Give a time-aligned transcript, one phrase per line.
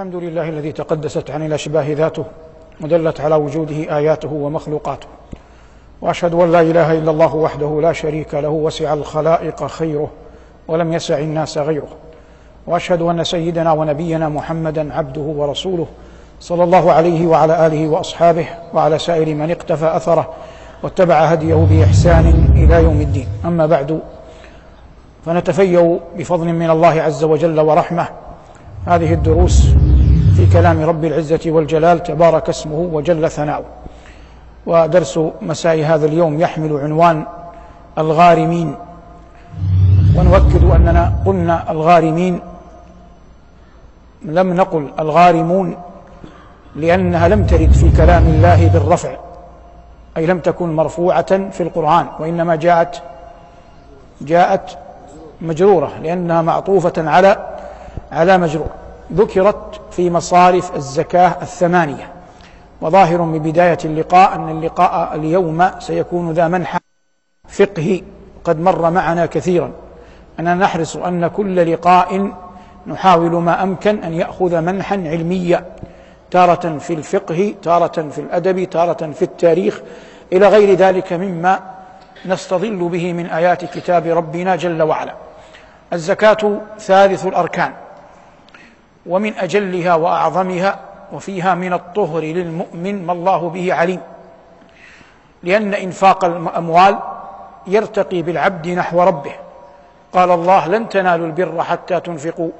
[0.00, 2.24] الحمد لله الذي تقدست عن الأشباه ذاته
[2.80, 5.06] ودلت على وجوده آياته ومخلوقاته.
[6.02, 10.10] وأشهد أن لا إله إلا الله وحده لا شريك له وسع الخلائق خيره
[10.68, 11.88] ولم يسع الناس غيره.
[12.66, 15.86] وأشهد أن سيدنا ونبينا محمدا عبده ورسوله
[16.40, 20.30] صلى الله عليه وعلى آله وأصحابه وعلى سائر من اقتفى أثره
[20.82, 23.26] واتبع هديه بإحسان إلى يوم الدين.
[23.44, 24.00] أما بعد
[25.26, 28.08] فنتفيأ بفضل من الله عز وجل ورحمة.
[28.86, 29.66] هذه الدروس
[30.40, 33.64] في كلام رب العزة والجلال تبارك اسمه وجل ثناؤه.
[34.66, 37.24] ودرس مساء هذا اليوم يحمل عنوان
[37.98, 38.74] الغارمين.
[40.16, 42.40] ونؤكد أننا قلنا الغارمين.
[44.22, 45.76] لم نقل الغارمون
[46.76, 49.12] لأنها لم ترد في كلام الله بالرفع
[50.16, 53.02] أي لم تكن مرفوعة في القرآن وإنما جاءت
[54.20, 54.78] جاءت
[55.40, 57.36] مجرورة لأنها معطوفة على
[58.12, 58.70] على مجرور.
[59.14, 62.12] ذكرت في مصارف الزكاة الثمانية.
[62.80, 66.78] وظاهر من بداية اللقاء أن اللقاء اليوم سيكون ذا منحى
[67.48, 68.02] فقهي.
[68.44, 69.72] قد مر معنا كثيرا.
[70.40, 72.32] أننا نحرص أن كل لقاء
[72.86, 75.64] نحاول ما أمكن أن يأخذ منحا علميا
[76.30, 79.80] تارة في الفقه تارة في الأدب تارة في التاريخ.
[80.32, 81.60] إلى غير ذلك مما
[82.26, 85.14] نستظل به من آيات كتاب ربنا جل وعلا.
[85.92, 87.72] الزكاة ثالث الأركان.
[89.06, 90.78] ومن أجلها وأعظمها
[91.12, 94.00] وفيها من الطهر للمؤمن ما الله به عليم.
[95.42, 96.98] لأن إنفاق الأموال
[97.66, 99.32] يرتقي بالعبد نحو ربه.
[100.12, 102.50] قال الله لن تنالوا البر حتى تنفقوا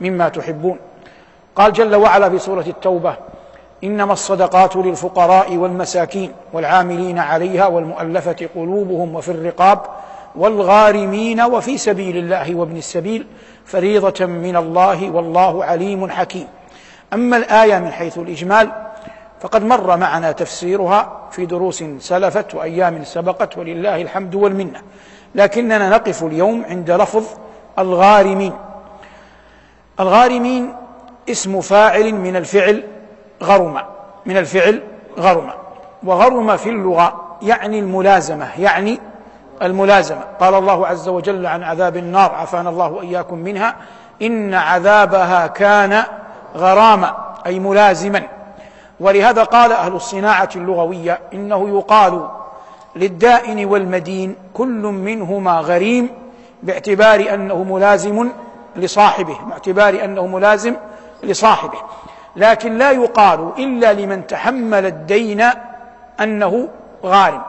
[0.00, 0.78] مما تحبون.
[1.56, 3.16] قال جل وعلا في سورة التوبة
[3.84, 9.78] إنما الصدقات للفقراء والمساكين والعاملين عليها والمؤلفة قلوبهم وفي الرقاب
[10.36, 13.26] والغارمين وفي سبيل الله وابن السبيل
[13.64, 16.48] فريضة من الله والله عليم حكيم.
[17.12, 18.72] أما الآية من حيث الإجمال
[19.40, 24.82] فقد مر معنا تفسيرها في دروس سلفت وأيام سبقت ولله الحمد والمنة.
[25.34, 27.24] لكننا نقف اليوم عند لفظ
[27.78, 28.52] الغارمين.
[30.00, 30.74] الغارمين
[31.30, 32.84] اسم فاعل من الفعل
[33.42, 33.80] غرم
[34.26, 34.82] من الفعل
[35.18, 35.50] غرم.
[36.04, 39.00] وغرم في اللغة يعني الملازمة يعني
[39.62, 40.20] الملازمة.
[40.40, 43.76] قال الله عز وجل عن عذاب النار عافانا الله وإياكم منها
[44.22, 46.04] إن عذابها كان
[46.56, 48.22] غراما أي ملازما.
[49.00, 52.28] ولهذا قال أهل الصناعة اللغوية إنه يقال
[52.96, 56.08] للدائن والمدين كل منهما غريم
[56.62, 58.28] باعتبار أنه ملازم
[58.76, 60.76] لصاحبه باعتبار أنه ملازم
[61.22, 61.78] لصاحبه.
[62.36, 65.44] لكن لا يقال إلا لمن تحمل الدين
[66.20, 66.68] أنه
[67.04, 67.42] غارم.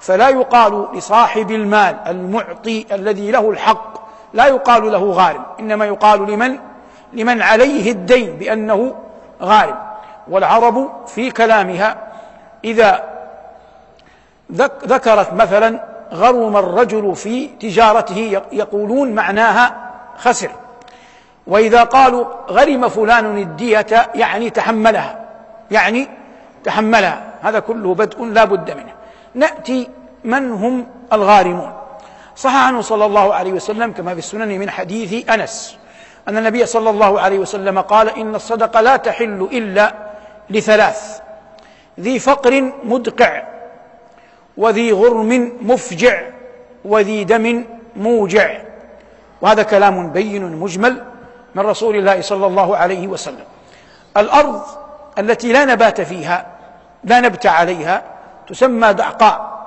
[0.00, 6.58] فلا يقال لصاحب المال المعطي الذي له الحق لا يقال له غارم إنما يقال لمن؟
[7.12, 8.94] لمن عليه الدين بأنه
[9.42, 9.78] غارم.
[10.28, 11.96] والعرب في كلامها
[12.64, 13.04] إذا
[14.86, 20.50] ذكرت مثلا غرم الرجل في تجارته يقولون معناها خسر.
[21.46, 25.20] وإذا قالوا غرم فلان الدية يعني تحملها
[25.70, 26.08] يعني
[26.64, 28.97] تحملها هذا كله بدء لا بد منه.
[29.34, 29.88] نأتي
[30.24, 31.72] من هم الغارمون.
[32.36, 35.78] صح عنه صلى الله عليه وسلم كما في السنن من حديث أنس
[36.28, 39.94] أن النبي صلى الله عليه وسلم قال إن الصدقة لا تحل إلا
[40.50, 41.20] لثلاث
[42.00, 43.42] ذي فقر مدقع
[44.56, 46.22] وذي غرم مفجع
[46.84, 47.64] وذي دم
[47.96, 48.58] موجع.
[49.40, 51.04] وهذا كلام بين مجمل
[51.54, 53.44] من رسول الله صلى الله عليه وسلم.
[54.16, 54.62] الأرض
[55.18, 56.46] التي لا نبات فيها
[57.04, 58.02] لا نبت عليها
[58.48, 59.58] تسمى دعقاء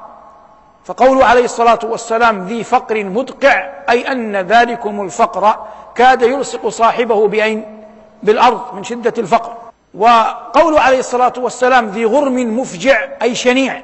[0.86, 5.56] فقوله عليه الصلاة والسلام ذي فقر مدقع أي أن ذلكم الفقر
[5.96, 7.84] كاد يلصق صاحبه بأين
[8.24, 9.54] بالأرض من شدة الفقر.
[9.94, 13.82] وقوله عليه الصلاة والسلام ذي غرم مفجع أي شنيع.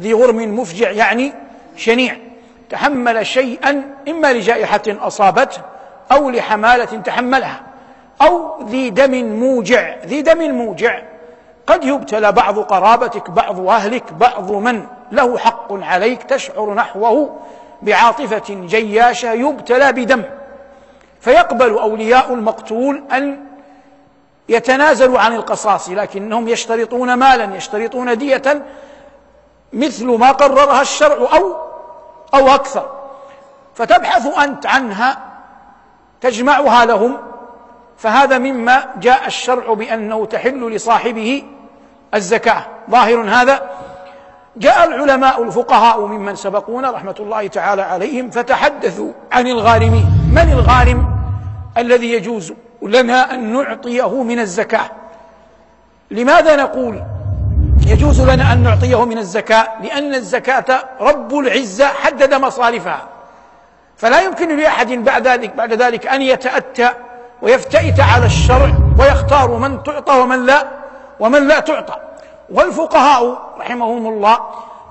[0.00, 1.32] ذي غرم مفجع يعني
[1.76, 2.16] شنيع.
[2.70, 5.60] تحمل شيئا إما لجائحة أصابته
[6.12, 7.60] أو لحمالة تحملها
[8.22, 9.94] أو ذي دم موجع.
[10.06, 11.02] ذي دم موجع.
[11.68, 17.36] قد يبتلى بعض قرابتك بعض أهلك بعض من له حق عليك تشعر نحوه
[17.82, 20.22] بعاطفة جياشة يبتلى بدم.
[21.20, 23.40] فيقبل أولياء المقتول أن
[24.48, 28.62] يتنازلوا عن القصاص لكنهم يشترطون مالا يشترطون دية
[29.72, 31.56] مثل ما قررها الشرع أو
[32.34, 32.90] أو أكثر.
[33.74, 35.18] فتبحث أنت عنها
[36.20, 37.16] تجمعها لهم.
[37.98, 41.44] فهذا مما جاء الشرع بأنه تحل لصاحبه
[42.14, 42.64] الزكاة.
[42.90, 43.62] ظاهر هذا.
[44.56, 51.18] جاء العلماء الفقهاء ممن سبقونا رحمة الله تعالى عليهم فتحدثوا عن الغارمين من الغارم
[51.76, 52.52] الذي يجوز
[52.82, 54.90] لنا أن نعطيه من الزكاة؟
[56.10, 57.02] لماذا نقول
[57.86, 63.02] يجوز لنا أن نعطيه من الزكاة؟ لأن الزكاة رب العزة حدد مصارفها.
[63.96, 66.90] فلا يمكن لأحد بعد ذلك بعد ذلك أن يتأتى
[67.42, 70.64] ويفتئت على الشرع ويختار من تعطى ومن لا.
[71.20, 71.96] ومن لا تعطى.
[72.50, 74.38] والفقهاء رحمهم الله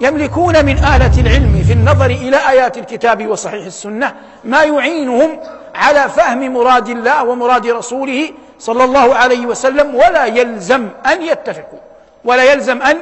[0.01, 5.39] يملكون من آلة العلم في النظر إلى آيات الكتاب وصحيح السنة ما يعينهم
[5.75, 8.29] على فهم مراد الله ومراد رسوله
[8.59, 11.79] صلى الله عليه وسلم ولا يلزم أن يتفقوا.
[12.25, 12.97] ولا يلزم أن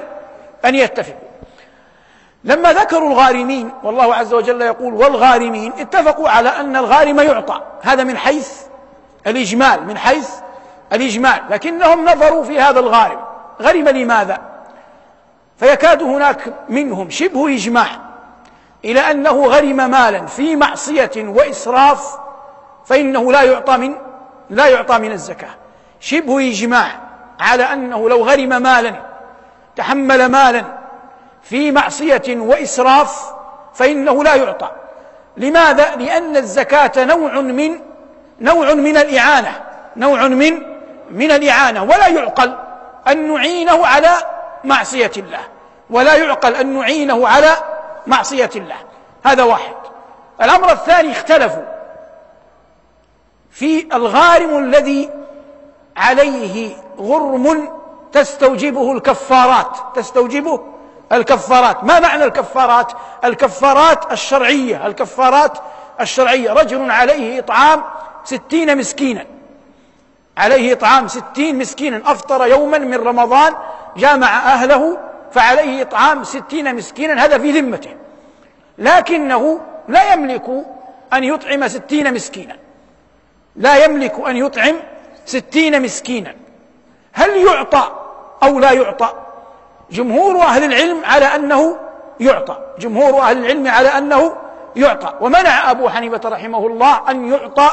[0.66, 1.30] أن يتفقوا.
[2.44, 7.62] لما ذكروا الغارمين والله عز وجل يقول والغارمين اتفقوا على أن الغارم يعطى.
[7.82, 8.50] هذا من حيث
[9.28, 10.30] الإجمال من حيث
[10.96, 13.20] الإجمال لكنهم نظروا في هذا الغارم.
[13.62, 14.42] غرم لماذا؟
[15.58, 17.88] فيكاد هناك منهم شبه إجماع
[18.86, 22.18] إلى أنه غرم مالا في معصية وإسراف
[22.86, 23.96] فإنه لا يعطى من
[24.50, 25.50] لا يعطى من الزكاة.
[26.00, 26.88] شبه إجماع
[27.40, 28.96] على أنه لو غرم مالا
[29.76, 30.64] تحمل مالا
[31.42, 33.34] في معصية وإسراف
[33.74, 34.72] فإنه لا يعطى.
[35.38, 37.80] لماذا؟ لأن الزكاة نوع من
[38.42, 39.62] نوع من الإعانة
[39.98, 40.75] نوع من
[41.10, 42.56] من الإعانة ولا يعقل
[43.08, 44.18] أن نعينه على
[44.64, 45.40] معصية الله
[45.90, 47.52] ولا يعقل أن نعينه على
[48.08, 48.76] معصية الله.
[49.26, 49.76] هذا واحد.
[50.42, 51.66] الأمر الثاني اختلفوا
[53.52, 55.10] في الغارم الذي
[55.98, 57.70] عليه غرم
[58.12, 59.78] تستوجبه الكفارات.
[59.96, 60.62] تستوجبه
[61.12, 61.84] الكفارات.
[61.84, 62.92] ما معنى الكفارات؟
[63.24, 65.58] الكفارات الشرعية الكفارات
[66.02, 66.54] الشرعية.
[66.54, 67.84] رجل عليه إطعام
[68.24, 69.35] ستين مسكينا.
[70.38, 73.54] عليه إطعام ستين مسكينا أفطر يوما من رمضان
[73.98, 74.98] جامع أهله
[75.32, 77.94] فعليه إطعام ستين مسكينا هذا في ذمته.
[78.78, 80.66] لكنه لا يملك
[81.14, 82.56] أن يطعم ستين مسكينا.
[83.56, 84.76] لا يملك أن يطعم
[85.26, 86.36] ستين مسكينا.
[87.14, 87.92] هل يعطى
[88.44, 89.14] أو لا يعطى؟
[89.92, 91.78] جمهور أهل العلم على أنه
[92.20, 92.58] يعطى.
[92.80, 94.36] جمهور أهل العلم على أنه
[94.76, 95.14] يعطى.
[95.22, 97.70] ومنع أبو حنيفة رحمه الله أن يعطى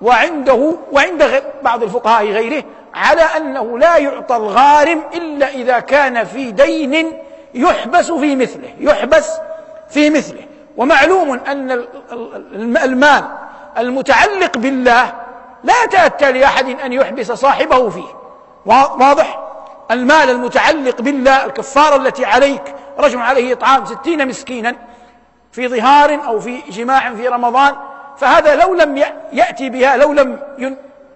[0.00, 2.64] وعنده وعند بعض الفقهاء غيره
[2.94, 7.12] على أنه لا يعطى الغارم إلا إذا كان في دين
[7.54, 9.30] يحبس في مثله يحبس
[9.88, 10.42] في مثله.
[10.76, 11.86] ومعلوم أن
[12.54, 13.24] المال
[13.78, 15.12] المتعلق بالله
[15.64, 18.08] لا يتأتى لأحد أن يحبس صاحبه فيه.
[18.66, 19.46] واضح؟
[19.90, 24.76] المال المتعلق بالله الكفارة التي عليك رجل عليه إطعام ستين مسكينا
[25.52, 27.74] في ظهار أو في جماع في رمضان
[28.18, 30.38] فهذا لو لم يأتي بها لو لم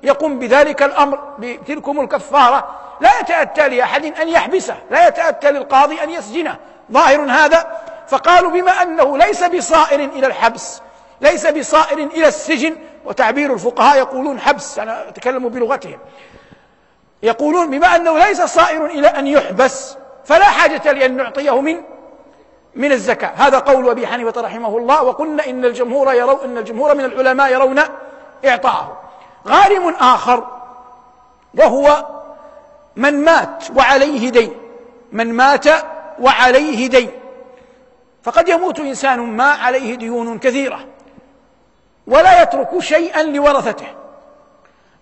[0.02, 2.68] يقوم بذلك الأمر بتلكم الكفارة
[3.00, 6.56] لا يتأتى لأحد أن يحبسه لا يتأتى للقاضي أن يسجنه.
[6.92, 7.80] ظاهر هذا.
[8.08, 10.82] فقالوا بما أنه ليس بصائر إلى الحبس
[11.20, 15.98] ليس بصائر إلى السجن وتعبير الفقهاء يقولون حبس أنا أتكلم بلغتهم.
[17.22, 21.82] يقولون بما أنه ليس صائر إلى أن يحبس فلا حاجة لأن نعطيه من
[22.74, 23.32] من الزكاة.
[23.36, 27.80] هذا قول أبي حنيفة رحمه الله وقلنا إن الجمهور يرون إن الجمهور من العلماء يرون
[28.46, 29.00] إعطاءه.
[29.48, 30.46] غارم آخر
[31.58, 32.06] وهو
[32.96, 34.54] من مات وعليه دين.
[35.12, 35.66] من مات
[36.20, 37.10] وعليه دين.
[38.22, 40.80] فقد يموت إنسان ما عليه ديون كثيرة
[42.06, 43.86] ولا يترك شيئا لورثته.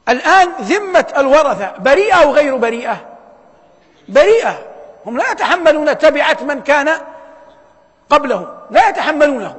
[0.08, 2.96] الآن ذمة الورثة بريئة أو غير بريئة؟
[4.08, 4.58] بريئة.
[5.06, 7.00] هم لا يتحملون تبعة من كان
[8.10, 9.54] قبلهم لا يتحملونه.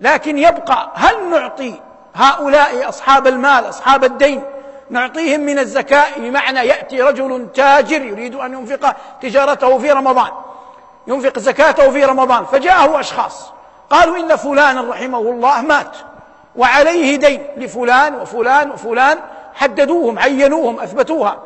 [0.00, 1.80] لكن يبقى هل نعطي
[2.14, 4.42] هؤلاء أصحاب المال أصحاب الدين
[4.90, 10.30] نعطيهم من الزكاة؟ بمعنى يأتي رجل تاجر يريد أن ينفق تجارته في رمضان
[11.06, 13.50] ينفق زكاته في رمضان فجاءه أشخاص
[13.90, 15.96] قالوا إن فلانا رحمه الله مات
[16.56, 19.18] وعليه دين لفلان وفلان وفلان
[19.54, 21.38] حددوهم عينوهم أثبتوها.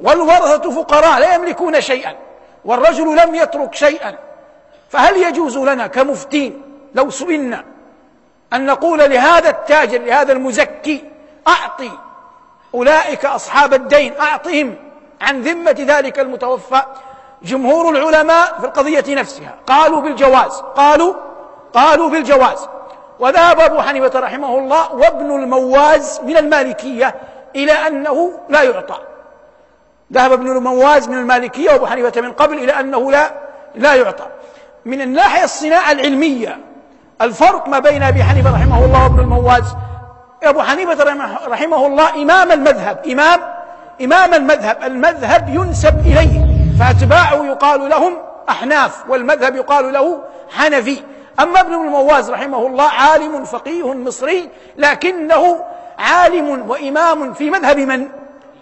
[0.00, 2.14] والورثة فقراء لا يملكون شيئا
[2.64, 4.25] والرجل لم يترك شيئا.
[4.88, 6.62] فهل يجوز لنا كمفتين
[6.94, 7.64] لو سئلنا
[8.52, 11.04] أن نقول لهذا التاجر لهذا المزكي
[11.48, 11.90] أعطي
[12.74, 14.74] أولئك أصحاب الدين أعطهم
[15.20, 16.82] عن ذمة ذلك المتوفى
[17.42, 19.54] جمهور العلماء في القضية نفسها.
[19.66, 21.14] قالوا بالجواز قالوا
[21.72, 22.68] قالوا بالجواز.
[23.18, 27.14] وذهب أبو حنيفة رحمه الله وابن المواز من المالكية
[27.56, 28.98] إلى أنه لا يعطى.
[30.12, 33.32] ذهب ابن المواز من المالكية وأبو حنيفة من قبل إلى أنه لا
[33.74, 34.26] لا يعطى.
[34.86, 36.58] من الناحية الصناعة العلمية
[37.20, 39.76] الفرق ما بين أبي حنيفة رحمه الله وابن المواز.
[40.42, 41.04] أبو حنيفة
[41.46, 43.40] رحمه الله إمام المذهب إمام
[44.02, 44.82] إمام المذهب.
[44.82, 46.46] المذهب ينسب إليه
[46.80, 51.02] فأتباعه يقال لهم أحناف والمذهب يقال له حنفي.
[51.40, 55.64] أما ابن المواز رحمه الله عالم فقيه مصري لكنه
[55.98, 58.08] عالم وإمام في مذهب من؟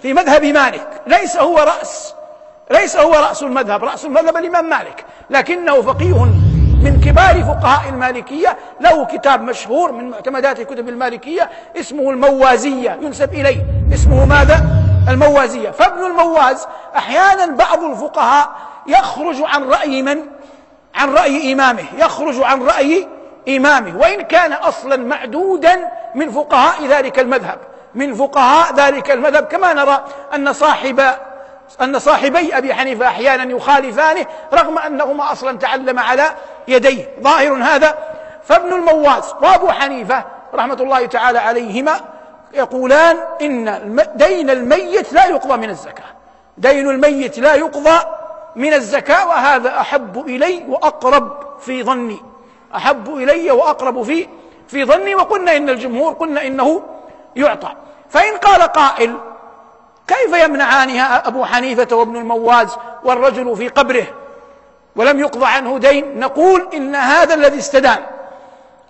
[0.03, 1.03] في مذهب مالك.
[1.07, 2.15] ليس هو رأس
[2.71, 5.05] ليس هو رأس المذهب رأس المذهب الإمام مالك.
[5.31, 6.25] لكنه فقيه
[6.83, 8.57] من كبار فقهاء المالكية.
[8.81, 12.99] له كتاب مشهور من معتمدات كتب المالكية اسمه الموازية.
[13.03, 13.63] ينسب إليه.
[13.95, 14.65] اسمه ماذا؟
[15.09, 15.71] الموازية.
[15.71, 16.67] فابن المواز
[16.97, 18.51] أحيانا بعض الفقهاء
[18.87, 20.19] يخرج عن رأي من؟
[20.95, 21.85] عن رأي إمامه.
[21.99, 23.09] يخرج عن رأي
[23.49, 23.99] إمامه.
[23.99, 27.59] وإن كان أصلا معدودا من فقهاء ذلك المذهب.
[27.95, 29.45] من فقهاء ذلك المذهب.
[29.45, 30.05] كما نرى
[30.35, 31.01] أن صاحب
[31.83, 36.35] أن صاحبي أبي حنيفة أحيانا يخالفانه رغم أنهما أصلا تعلم على
[36.69, 37.09] يديه.
[37.21, 37.99] ظاهر هذا
[38.45, 42.01] فابن المواز وأبو حنيفة رحمة الله تعالى عليهما
[42.55, 46.05] يقولان إن دين الميت لا يقضى من الزكاة.
[46.59, 47.99] دين الميت لا يقضى
[48.57, 52.23] من الزكاة وهذا أحب إلي وأقرب في ظني.
[52.77, 54.29] أحب إلي وأقرب في
[54.69, 56.83] في ظني وقلنا إن الجمهور قلنا إنه
[57.37, 57.73] يعطى.
[58.11, 59.17] فإن قال قائل
[60.09, 64.07] كيف يمنعانها أبو حنيفة وابن المواز والرجل في قبره
[64.97, 68.05] ولم يقضى عنه دين؟ نقول إن هذا الذي استدان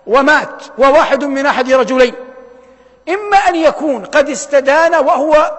[0.07, 2.13] ومات وواحد من أحد رجلين.
[3.09, 5.51] إما أن يكون قد استدان وهو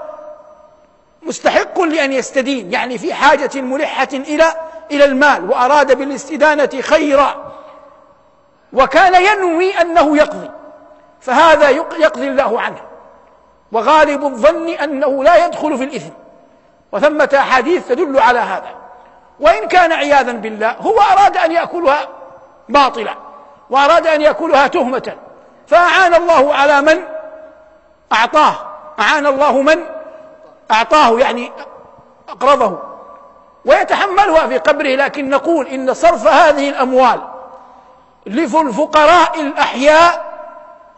[1.22, 4.44] مستحق لأن يستدين يعني في حاجة ملحة إلى
[4.90, 7.52] إلى المال وأراد بالاستدانة خيرا.
[8.72, 10.50] وكان ينوي أنه يقضي
[11.20, 12.80] فهذا يقضي الله عنه.
[13.72, 16.12] وغالب الظن أنه لا يدخل في الإثم.
[16.92, 18.74] وثمة أحاديث تدل على هذا.
[19.40, 22.08] وإن كان عياذا بالله هو أراد أن يأكلها
[22.68, 23.14] باطلا
[23.70, 25.12] وأراد أن يأكلها تهمة.
[25.66, 27.02] فأعان الله على من؟
[28.12, 28.54] أعطاه.
[29.00, 29.84] أعان الله من؟
[30.70, 31.52] أعطاه يعني
[32.28, 32.78] أقرضه.
[33.64, 37.20] ويتحملها في قبره لكن نقول إن صرف هذه الأموال
[38.26, 40.24] للفقراء الأحياء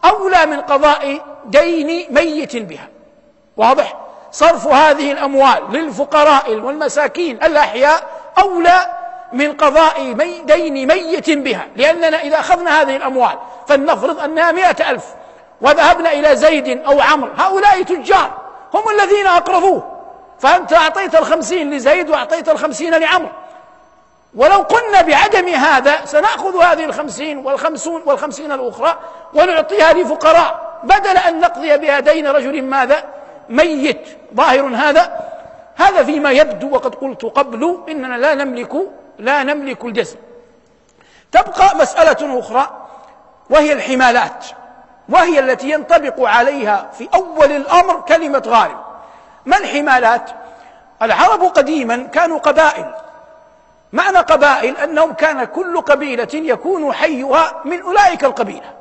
[0.05, 2.87] أولى من قضاء دين ميت بها.
[3.57, 3.95] واضح؟
[4.31, 8.03] صرف هذه الأموال للفقراء والمساكين الأحياء
[8.39, 8.87] أولى
[9.33, 11.67] من قضاء مي دين ميت بها.
[11.75, 13.37] لأننا إذا أخذنا هذه الأموال
[13.67, 15.05] فلنفرض أنها مئة ألف
[15.61, 18.31] وذهبنا إلى زيد أو عمرو هؤلاء تجار
[18.73, 19.99] هم الذين أقرضوه.
[20.39, 23.29] فأنت أعطيت الخمسين لزيد وأعطيت الخمسين لعمرو.
[24.35, 28.95] ولو قلنا بعدم هذا سنأخذ هذه الخمسين والخمسون والخمسين الأخرى
[29.33, 30.68] ونعطيها لفقراء.
[30.83, 33.03] بدل أن نقضي بها دين رجل ماذا؟
[33.49, 34.07] ميت.
[34.35, 35.19] ظاهر هذا؟
[35.75, 38.75] هذا فيما يبدو وقد قلت قبل إننا لا نملك
[39.19, 40.17] لا نملك الجزم.
[41.31, 42.87] تبقى مسألة أخرى
[43.49, 44.45] وهي الحمالات
[45.09, 48.77] وهي التي ينطبق عليها في أول الأمر كلمة غارب
[49.45, 50.29] ما الحمالات؟
[51.01, 52.91] العرب قديما كانوا قبائل.
[53.93, 58.78] معنى قبائل أنهم كان كل قبيلة يكون حيها من أولئك القبيلة.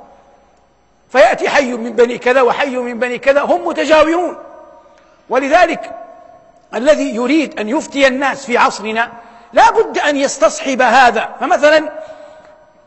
[1.09, 4.37] فيأتي حي من بني كذا وحي من بني كذا هم متجاورون.
[5.29, 5.95] ولذلك
[6.75, 9.13] الذي يريد أن يفتي الناس في عصرنا
[9.53, 11.29] لا بد أن يستصحب هذا.
[11.41, 11.93] فمثلا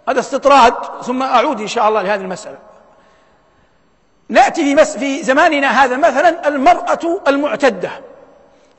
[0.10, 0.74] هذا استطراد
[1.04, 2.58] ثم أعود إن شاء الله لهذه المسألة.
[4.30, 7.90] نأتي في, زماننا هذا مثلا المرأة المعتدة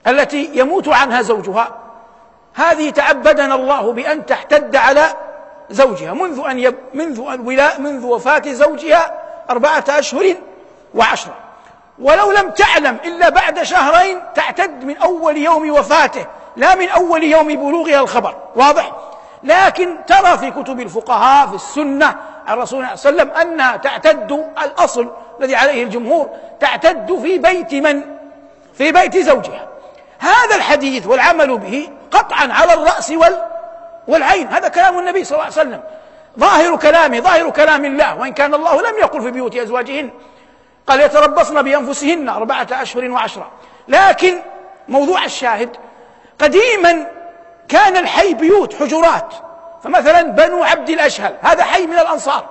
[0.07, 1.79] التي يموت عنها زوجها.
[2.55, 5.07] هذه تعبدنا الله بأن تحتد على
[5.71, 10.35] زوجها منذ أن يب منذ الولاء منذ وفاة زوجها أربعة أشهر
[10.95, 11.35] وعشرة.
[11.99, 17.49] ولو لم تعلم إلا بعد شهرين تعتد من أول يوم وفاته لا من أول يوم
[17.49, 18.37] بلوغها الخبر.
[18.57, 18.93] واضح؟
[19.45, 23.77] لكن ترى في كتب الفقهاء في السنة عن رسول الله صلى الله عليه وسلم أنها
[23.77, 24.33] تعتد
[24.63, 26.29] الأصل الذي عليه الجمهور
[26.61, 28.03] تعتد في بيت من؟
[28.75, 29.69] في بيت زوجها.
[30.19, 33.43] هذا الحديث والعمل به قطعا على الرأس وال
[34.09, 34.49] والعين.
[34.49, 35.83] هذا كلام النبي صلى الله عليه وسلم.
[36.39, 38.19] ظاهر كلامه ظاهر كلام الله.
[38.19, 40.11] وإن كان الله لم يقل في بيوت أزواجهن.
[40.87, 43.51] قال يتربصن بأنفسهن أربعة أشهر وعشرة.
[43.89, 44.39] لكن
[44.89, 45.77] موضوع الشاهد
[46.39, 47.07] قديما
[47.69, 49.35] كان الحي بيوت حجرات.
[49.85, 52.45] فمثلا بنو عبد الأشهل هذا حي من الأنصار.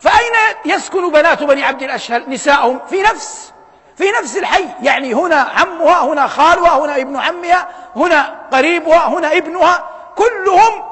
[0.00, 0.32] فأين
[0.64, 3.52] يسكن بنات بني عبد الأشهل؟ نساءهم في نفس
[3.96, 4.66] في نفس الحي.
[4.82, 9.84] يعني هنا عمها هنا خالها هنا ابن عمها هنا قريبها هنا ابنها.
[10.16, 10.89] كلهم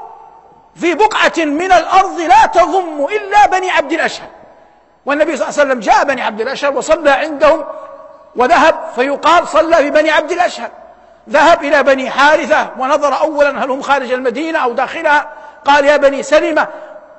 [0.80, 4.28] في بقعة من الأرض لا تضم إلا بني عبد الأشهل
[5.06, 7.64] والنبي صلى الله عليه وسلم جاء بني عبد الأشهل وصلى عندهم
[8.36, 10.70] وذهب فيقال صلى في بني عبد الأشهل
[11.30, 15.28] ذهب إلى بني حارثة ونظر أولا هل هم خارج المدينة أو داخلها.
[15.64, 16.66] قال يا بني سلمة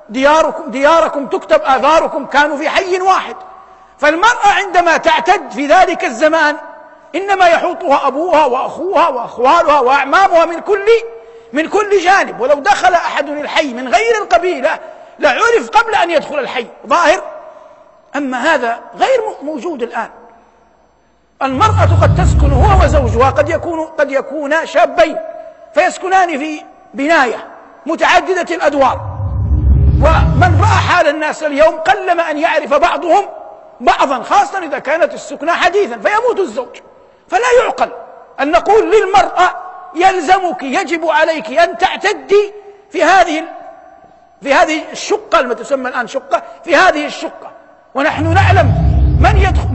[0.08, 3.36] دياركم, دياركم تكتب آثاركم كانوا في حي واحد.
[3.98, 6.56] فالمرأة عندما تعتد في ذلك الزمان
[7.14, 10.86] إنما يحوطها أبوها وأخوها وأخوالها وأعمامها من كل
[11.52, 14.78] من كل جانب ولو دخل أحد الحي من غير القبيلة
[15.18, 16.66] لعرف قبل أن يدخل الحي.
[16.86, 17.22] ظاهر
[18.16, 20.10] أما هذا غير موجود الآن.
[21.42, 25.16] المرأة قد تسكن هو وزوجها قد يكون قد يكون شابين
[25.74, 26.62] فيسكنان في
[26.94, 27.48] بناية
[27.86, 29.00] متعددة الأدوار.
[30.00, 33.28] ومن رأى حال الناس اليوم قلما أن يعرف بعضهم
[33.80, 36.76] بعضا خاصة إذا كانت السكنى حديثا فيموت الزوج.
[37.28, 37.90] فلا يعقل
[38.40, 42.52] أن نقول للمرأة يلزمك يجب عليك أن تعتدي
[42.90, 43.44] في هذه
[44.42, 47.50] في هذه الشقة التي تسمى الآن شقة في هذه الشقة.
[47.94, 49.70] ونحن نعلم من يدخل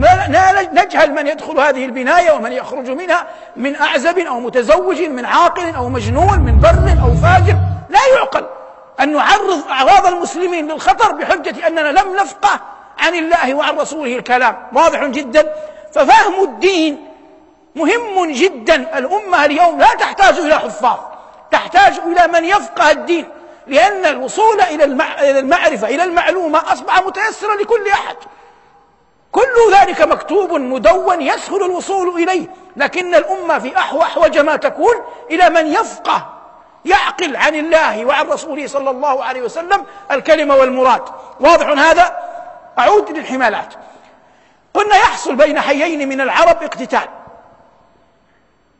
[0.72, 5.88] نجهل من يدخل هذه البناية ومن يخرج منها من أعزب أو متزوج من عاقل أو
[5.88, 7.56] مجنون من بر أو فاجر.
[7.90, 8.46] لا يعقل
[9.00, 12.60] أن نعرض أعراض المسلمين للخطر بحجة أننا لم نفقه
[12.98, 14.56] عن الله وعن رسوله الكلام.
[14.72, 15.52] واضح جدا.
[15.92, 17.05] ففهم الدين
[17.76, 18.98] مهم جدا.
[18.98, 20.98] الأمة اليوم لا تحتاج إلى حفاظ
[21.50, 23.28] تحتاج إلى من يفقه الدين
[23.66, 24.84] لأن الوصول إلى
[25.38, 28.16] المعرفة إلى المعلومة أصبح متيسرا لكل أحد.
[29.32, 34.94] كل ذلك مكتوب مدون يسهل الوصول إليه لكن الأمة في أحوج ما تكون
[35.30, 36.26] إلى من يفقه
[36.84, 41.02] يعقل عن الله وعن رسوله صلى الله عليه وسلم الكلمة والمراد.
[41.40, 42.18] واضح هذا؟
[42.78, 43.74] أعود للحمالات.
[44.74, 47.08] قلنا يحصل بين حيين من العرب اقتتال.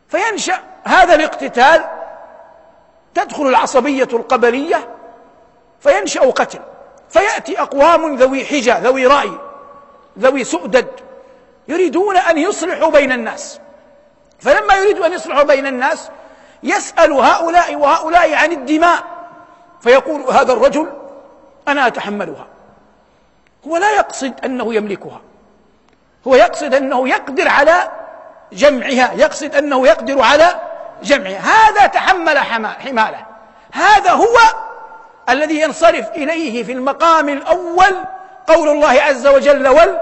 [0.08, 1.84] فينشأ هذا الاقتتال
[3.14, 4.88] تدخل العصبية القبلية
[5.80, 6.60] فينشأ قتل.
[7.08, 9.30] فيأتي أقوام ذوي حجة ذوي رأي
[10.18, 10.88] ذوي سؤدد
[11.68, 13.60] يريدون أن يصلحوا بين الناس.
[14.38, 16.10] فلما يريدوا أن يصلحوا بين الناس
[16.62, 19.04] يسأل هؤلاء وهؤلاء عن الدماء.
[19.80, 20.92] فيقول هذا الرجل
[21.68, 22.46] أنا أتحملها.
[23.66, 25.20] هو لا يقصد أنه يملكها.
[26.26, 27.90] هو يقصد أنه يقدر على
[28.52, 30.60] جمعها يقصد أنه يقدر على
[31.02, 31.38] جمعها.
[31.38, 33.26] هذا تحمل حماله.
[33.72, 34.36] هذا هو
[35.28, 37.94] الذي ينصرف إليه في المقام الأول
[38.46, 40.00] قول الله عز وجل وال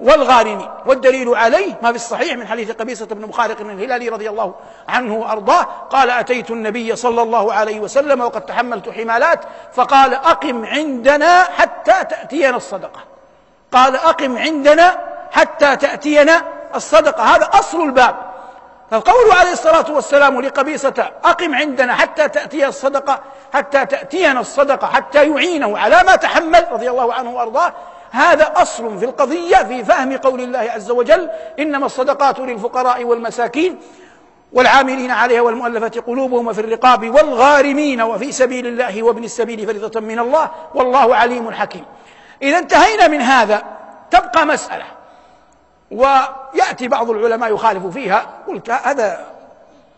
[0.00, 0.68] والغارمين.
[0.86, 4.54] والدليل عليه ما في الصحيح من حديث قبيصة بن مخارق الهلالي رضي الله
[4.88, 9.40] عنه وأرضاه قال أتيت النبي صلى الله عليه وسلم وقد تحملت حمالات
[9.72, 13.00] فقال أقم عندنا حتى تأتينا الصدقة.
[13.72, 14.98] قال أقم عندنا
[15.32, 16.42] حتى تأتينا
[16.74, 18.16] الصدقة هذا أصل الباب.
[18.90, 23.20] فقوله عليه الصلاة والسلام لقبيصة أقم عندنا حتى تأتي الصدقة
[23.54, 27.72] حتى تأتينا الصدقة حتى يعينه على ما تحمل رضي الله عنه وأرضاه.
[28.10, 33.78] هذا أصل في القضية في فهم قول الله عز وجل إنما الصدقات للفقراء والمساكين
[34.52, 40.50] والعاملين عليها والمؤلفة قلوبهم وفي الرقاب والغارمين وفي سبيل الله وابن السبيل فريضة من الله
[40.74, 41.84] والله عليم حكيم.
[42.42, 43.62] إذا انتهينا من هذا
[44.10, 44.84] تبقى مسألة.
[45.90, 49.24] ويأتي بعض العلماء يخالف فيها قلت هذا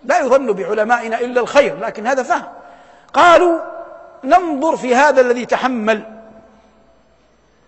[0.05, 2.49] لا يظن بعلمائنا إلا الخير لكن هذا فهم.
[3.15, 3.61] قالوا
[4.25, 6.03] ننظر في هذا الذي تحمل.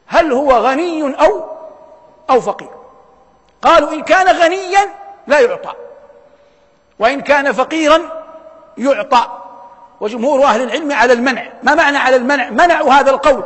[0.06, 1.44] هل هو غني أو
[2.30, 2.70] أو فقير؟
[3.62, 4.88] قالوا إن كان غنيا
[5.26, 5.72] لا يعطى
[6.98, 7.98] وإن كان فقيرا
[8.78, 9.26] يعطى.
[10.00, 11.46] وجمهور أهل العلم على المنع.
[11.62, 13.44] ما معنى على المنع؟ منعوا هذا القول.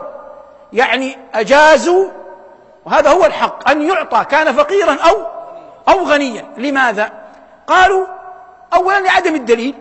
[0.72, 2.08] يعني أجازوا
[2.86, 5.26] وهذا هو الحق أن يعطى كان فقيرا أو
[5.88, 6.44] أو غنيا.
[6.56, 7.10] لماذا؟
[7.66, 8.06] قالوا
[8.74, 9.74] أولا لعدم الدليل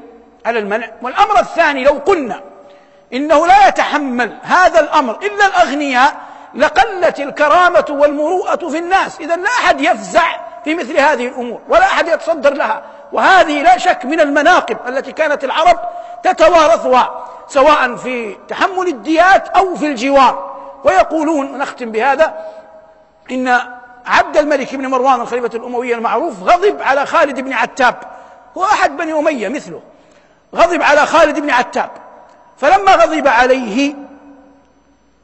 [0.45, 0.87] على المنع.
[1.01, 2.41] والأمر الثاني لو قلنا
[3.13, 6.15] إنه لا يتحمل هذا الأمر إلا الأغنياء
[6.55, 9.19] لقلت الكرامة والمروءة في الناس.
[9.19, 10.27] إذا لا أحد يفزع
[10.63, 12.81] في مثل هذه الأمور ولا أحد يتصدر لها.
[13.11, 15.79] وهذه لا شك من المناقب التي كانت العرب
[16.23, 20.53] تتوارثها سواء في تحمل الديات أو في الجوار.
[20.83, 22.33] ويقولون نختم بهذا
[23.31, 23.59] إن
[24.05, 27.95] عبد الملك بن مروان الخليفة الأموي المعروف غضب على خالد بن عتاب.
[28.57, 29.81] هو أحد بني أمية مثله.
[30.55, 31.89] غضب على خالد بن عتاب.
[32.57, 33.93] فلما غضب عليه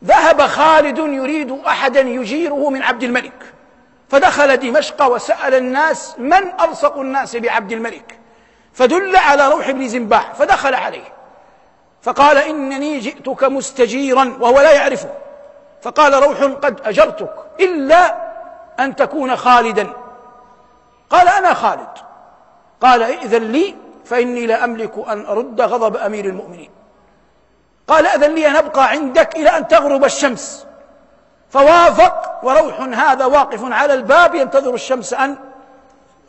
[0.04, 3.54] ذهب خالد يريد أحدا يجيره من عبد الملك.
[4.10, 8.20] فدخل دمشق وسأل الناس من ألصق الناس بعبد الملك.
[8.74, 11.14] فدل على روح بن زنباح فدخل عليه.
[12.02, 15.10] فقال إنني جئتك مستجيرا وهو لا يعرفه.
[15.82, 18.16] فقال روح قد أجرتك إلا
[18.80, 19.90] أن تكون خالدا.
[21.10, 21.88] قال أنا خالد.
[22.82, 26.70] قال ائذن لي فإني لا أملك أن أرد غضب أمير المؤمنين.
[27.88, 30.66] قال أذن لي أن أبقى عندك إلى أن تغرب الشمس.
[31.50, 35.36] فوافق وروح هذا واقف على الباب ينتظر الشمس أن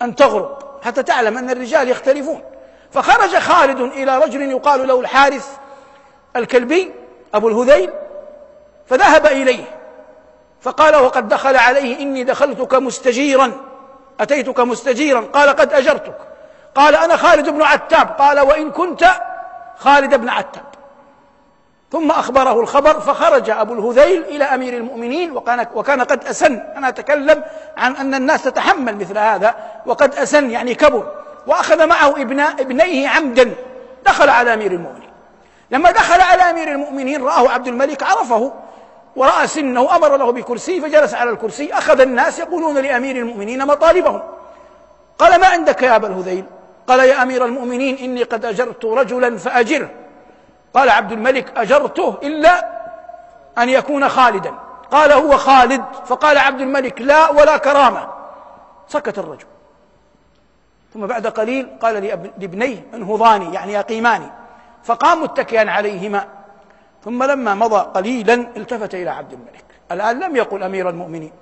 [0.02, 2.42] أن تغرب حتى تعلم أن الرجال يختلفون.
[2.90, 5.56] فخرج خالد إلى رجل يقال له الحارث
[6.36, 6.92] الكلبي
[7.34, 7.90] أبو الهذيل
[8.90, 9.64] فذهب إليه.
[10.60, 13.52] فقال وقد دخل عليه إني دخلتك مستجيرا.
[14.20, 15.20] أتيتك مستجيرا.
[15.20, 16.14] قال قد أجرتك.
[16.74, 18.08] قال أنا خالد بن عتاب.
[18.18, 19.04] قال وإن كنت
[19.78, 20.62] خالد بن عتاب.
[21.92, 26.62] ثم أخبره الخبر فخرج أبو الهذيل إلى أمير المؤمنين وكان, وكان قد أسن.
[26.76, 27.42] أنا أتكلم
[27.76, 29.54] عن أن الناس تتحمل مثل هذا
[29.86, 31.12] وقد أسن يعني كبر.
[31.46, 33.54] وأخذ معه ابن ابنيه عمدا.
[34.06, 35.10] دخل على أمير المؤمنين.
[35.70, 38.52] لما دخل على أمير المؤمنين رآه عبد الملك عرفه.
[39.16, 41.72] ورأى سنه أمر له بكرسي فجلس على الكرسي.
[41.72, 44.22] أخذ الناس يقولون لأمير المؤمنين مطالبهم.
[45.18, 46.44] قال ما عندك يا أبا الهذيل؟
[46.86, 49.88] قال يا أمير المؤمنين إني قد أجرت رجلا فأجره.
[50.74, 52.70] قال عبد الملك أجرته إلا
[53.58, 54.54] أن يكون خالدا.
[54.90, 55.84] قال هو خالد.
[56.06, 58.08] فقال عبد الملك لا ولا كرامة.
[58.88, 59.46] سكت الرجل.
[60.94, 61.94] ثم بعد قليل قال
[62.38, 64.30] لابنيه انهضاني يعني يقيماني.
[64.84, 66.39] فقام متكئا عليهما.
[67.04, 69.64] ثم لما مضى قليلا التفت إلى عبد الملك.
[69.92, 71.32] الآن لم يقل أمير المؤمنين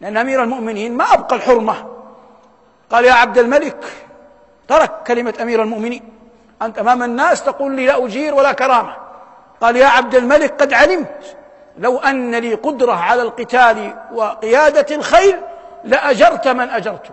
[0.00, 1.86] لأن أمير المؤمنين ما أبقى الحرمة.
[2.90, 3.84] قال يا عبد الملك
[4.68, 6.02] ترك كلمة أمير المؤمنين.
[6.62, 8.96] أنت أمام الناس تقول لي لا أجير ولا كرامة.
[9.60, 11.36] قال يا عبد الملك قد علمت.
[11.78, 15.36] لو أن لي قدرة على القتال وقيادة الخيل
[15.84, 17.12] لأجرت من أجرت.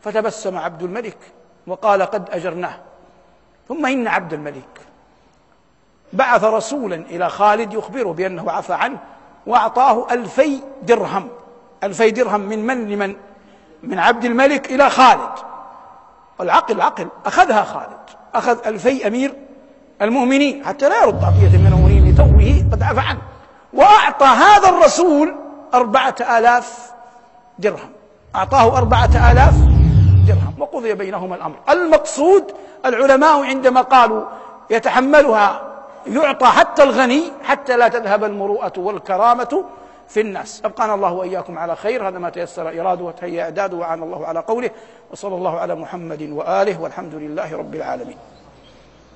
[0.00, 1.18] فتبسم عبد الملك
[1.66, 2.76] وقال قد أجرناه.
[3.68, 4.80] ثم إن عبد الملك
[6.14, 8.98] بعث رسولا إلى خالد يخبره بأنه عفى عنه
[9.46, 11.28] وأعطاه ألفي درهم
[11.84, 13.16] ألفي درهم من من؟ لمن؟
[13.82, 15.30] من عبد الملك إلى خالد.
[16.40, 17.98] العقل عقل أخذها خالد
[18.34, 19.34] أخذ ألفي أمير
[20.02, 23.20] المؤمنين حتى لا يرد عطية من المؤمنين لتوه قد عفى عنه.
[23.72, 25.34] وأعطى هذا الرسول
[25.74, 26.92] أربعة آلاف
[27.58, 27.90] درهم.
[28.36, 29.54] أعطاه أربعة آلاف
[30.26, 30.54] درهم.
[30.58, 31.56] وقضي بينهما الأمر.
[31.70, 32.44] المقصود
[32.86, 34.24] العلماء عندما قالوا
[34.70, 35.73] يتحملها
[36.06, 39.64] يعطى حتى الغني حتى لا تذهب المروءة والكرامة
[40.08, 40.62] في الناس.
[40.64, 42.08] أبقانا الله وإياكم على خير.
[42.08, 44.70] هذا ما تيسر إراده وتهيأ إعداده وعان الله على قوله
[45.12, 48.16] وصلى الله على محمد وآله والحمد لله رب العالمين.